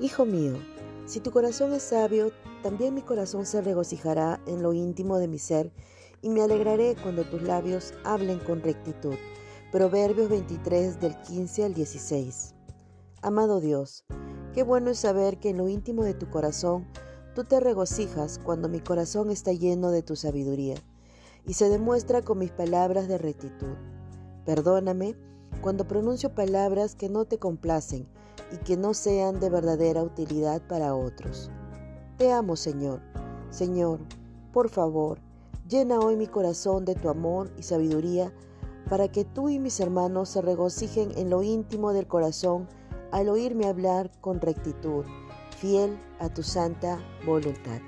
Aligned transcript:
Hijo 0.00 0.24
mío, 0.24 0.54
si 1.06 1.20
tu 1.20 1.30
corazón 1.30 1.72
es 1.72 1.84
sabio, 1.84 2.32
también 2.64 2.94
mi 2.94 3.02
corazón 3.02 3.46
se 3.46 3.62
regocijará 3.62 4.40
en 4.44 4.60
lo 4.60 4.72
íntimo 4.72 5.18
de 5.18 5.28
mi 5.28 5.38
ser 5.38 5.72
y 6.20 6.30
me 6.30 6.42
alegraré 6.42 6.96
cuando 7.00 7.22
tus 7.22 7.42
labios 7.42 7.94
hablen 8.02 8.40
con 8.40 8.60
rectitud. 8.60 9.14
Proverbios 9.70 10.28
23 10.28 11.00
del 11.00 11.16
15 11.20 11.64
al 11.64 11.74
16. 11.74 12.56
Amado 13.22 13.60
Dios, 13.60 14.04
qué 14.52 14.64
bueno 14.64 14.90
es 14.90 14.98
saber 14.98 15.38
que 15.38 15.50
en 15.50 15.58
lo 15.58 15.68
íntimo 15.68 16.02
de 16.02 16.14
tu 16.14 16.28
corazón 16.28 16.88
tú 17.36 17.44
te 17.44 17.60
regocijas 17.60 18.40
cuando 18.40 18.68
mi 18.68 18.80
corazón 18.80 19.30
está 19.30 19.52
lleno 19.52 19.92
de 19.92 20.02
tu 20.02 20.16
sabiduría 20.16 20.74
y 21.46 21.52
se 21.52 21.68
demuestra 21.68 22.20
con 22.22 22.38
mis 22.38 22.50
palabras 22.50 23.06
de 23.06 23.18
rectitud. 23.18 23.76
Perdóname 24.44 25.14
cuando 25.60 25.86
pronuncio 25.86 26.34
palabras 26.34 26.96
que 26.96 27.08
no 27.08 27.26
te 27.26 27.38
complacen 27.38 28.08
y 28.54 28.58
que 28.58 28.76
no 28.76 28.94
sean 28.94 29.40
de 29.40 29.50
verdadera 29.50 30.02
utilidad 30.02 30.62
para 30.62 30.94
otros. 30.94 31.50
Te 32.18 32.30
amo, 32.30 32.54
Señor. 32.54 33.00
Señor, 33.50 33.98
por 34.52 34.68
favor, 34.68 35.18
llena 35.68 35.98
hoy 35.98 36.16
mi 36.16 36.28
corazón 36.28 36.84
de 36.84 36.94
tu 36.94 37.08
amor 37.08 37.50
y 37.58 37.64
sabiduría 37.64 38.32
para 38.88 39.08
que 39.08 39.24
tú 39.24 39.48
y 39.48 39.58
mis 39.58 39.80
hermanos 39.80 40.28
se 40.28 40.40
regocijen 40.40 41.10
en 41.16 41.30
lo 41.30 41.42
íntimo 41.42 41.92
del 41.92 42.06
corazón 42.06 42.68
al 43.10 43.28
oírme 43.28 43.66
hablar 43.66 44.12
con 44.20 44.40
rectitud, 44.40 45.04
fiel 45.58 45.98
a 46.20 46.28
tu 46.28 46.44
santa 46.44 47.00
voluntad. 47.26 47.80